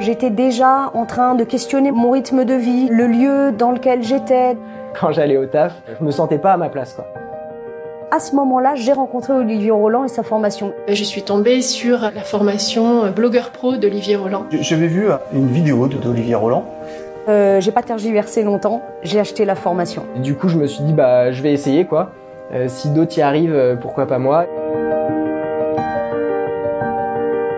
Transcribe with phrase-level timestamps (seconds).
[0.00, 4.56] J'étais déjà en train de questionner mon rythme de vie, le lieu dans lequel j'étais.
[4.98, 7.06] Quand j'allais au taf, je me sentais pas à ma place quoi.
[8.10, 10.72] À ce moment-là, j'ai rencontré Olivier Roland et sa formation.
[10.88, 14.46] Je suis tombée sur la formation blogueur pro d'Olivier Roland.
[14.50, 16.64] J'avais vu une vidéo d'Olivier Roland.
[17.28, 20.06] Euh, j'ai pas tergiversé longtemps, j'ai acheté la formation.
[20.16, 22.10] Et du coup, je me suis dit bah je vais essayer quoi.
[22.54, 24.46] Euh, si d'autres y arrivent, euh, pourquoi pas moi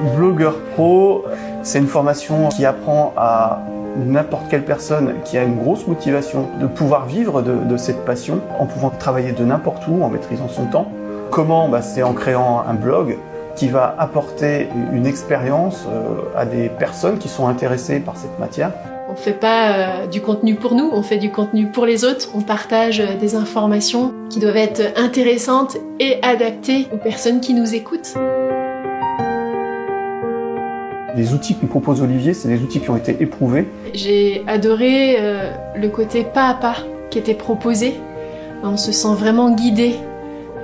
[0.00, 1.24] Blogueur pro,
[1.62, 3.60] c'est une formation qui apprend à
[3.96, 8.66] n'importe quelle personne qui a une grosse motivation de pouvoir vivre de, cette passion en
[8.66, 10.92] pouvant travailler de n'importe où, en maîtrisant son temps.
[11.30, 11.68] Comment?
[11.68, 13.18] Bah, C'est en créant un blog
[13.56, 18.70] qui va apporter une expérience euh, à des personnes qui sont intéressées par cette matière.
[19.10, 22.28] On fait pas euh, du contenu pour nous, on fait du contenu pour les autres.
[22.36, 27.74] On partage euh, des informations qui doivent être intéressantes et adaptées aux personnes qui nous
[27.74, 28.14] écoutent.
[31.16, 33.66] Les outils que nous propose Olivier, c'est des outils qui ont été éprouvés.
[33.94, 36.76] J'ai adoré euh, le côté pas à pas
[37.10, 37.94] qui était proposé.
[38.62, 39.94] On se sent vraiment guidé.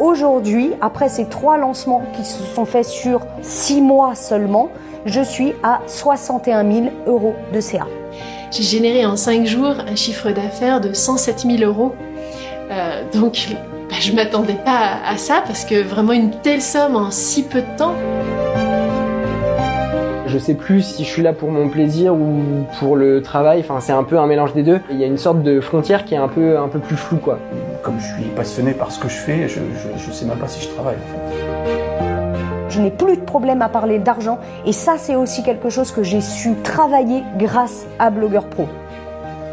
[0.00, 4.70] Aujourd'hui, après ces trois lancements qui se sont faits sur six mois seulement,
[5.06, 7.86] je suis à 61 000 euros de CA.
[8.50, 11.94] J'ai généré en cinq jours un chiffre d'affaires de 107 000 euros.
[12.70, 13.48] Euh, donc,
[13.88, 17.60] bah, je m'attendais pas à ça parce que vraiment une telle somme en si peu
[17.60, 17.94] de temps.
[20.34, 23.60] Je sais plus si je suis là pour mon plaisir ou pour le travail.
[23.60, 24.80] Enfin, c'est un peu un mélange des deux.
[24.90, 27.18] Il y a une sorte de frontière qui est un peu, un peu plus floue,
[27.18, 27.38] quoi.
[27.84, 29.60] Comme je suis passionné par ce que je fais, je,
[29.96, 32.68] je, sais même pas si je travaille, en fait.
[32.68, 36.02] Je n'ai plus de problème à parler d'argent et ça, c'est aussi quelque chose que
[36.02, 38.66] j'ai su travailler grâce à Blogueur Pro.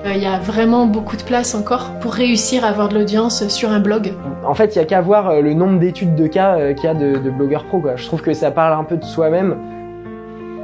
[0.08, 3.48] Euh, il y a vraiment beaucoup de place encore pour réussir à avoir de l'audience
[3.50, 4.14] sur un blog.
[4.44, 6.86] En fait, il y a qu'à voir euh, le nombre d'études de cas euh, qu'il
[6.86, 7.80] y a de, de blogueurs pro.
[7.82, 7.98] Quoi.
[7.98, 9.58] Je trouve que ça parle un peu de soi-même.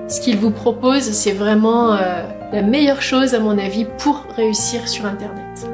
[0.10, 4.88] Ce qu'il vous propose, c'est vraiment euh, la meilleure chose à mon avis pour réussir
[4.88, 5.68] sur Internet.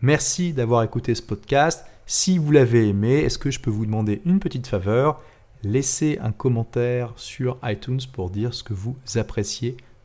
[0.00, 1.86] Merci d'avoir écouté ce podcast.
[2.06, 5.20] Si vous l'avez aimé, est-ce que je peux vous demander une petite faveur?
[5.62, 9.76] Laissez un commentaire sur iTunes pour dire ce que vous appréciez